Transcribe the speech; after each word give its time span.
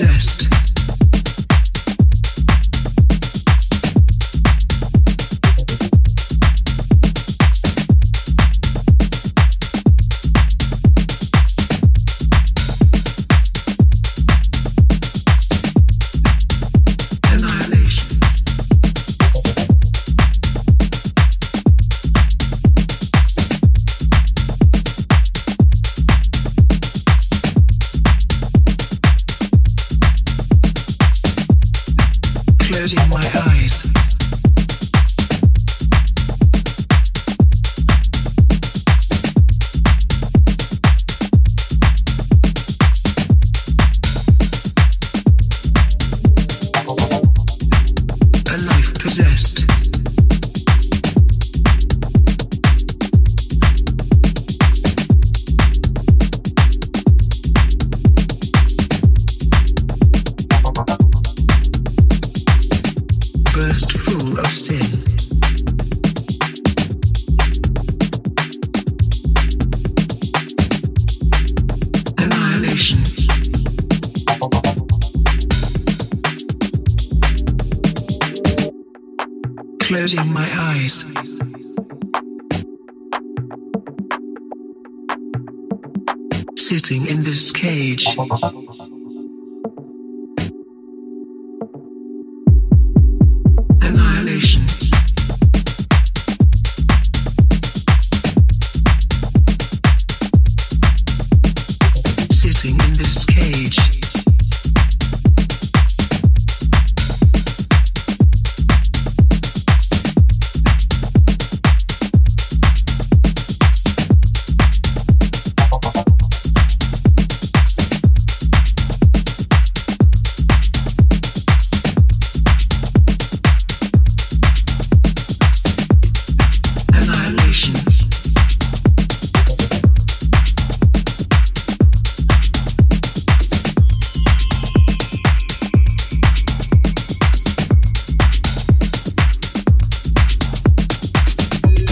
Yes. 0.00 0.27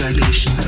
revolution. 0.07 0.66